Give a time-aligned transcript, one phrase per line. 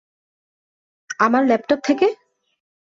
[1.19, 2.07] আমার ল্যাপটপ থেকে?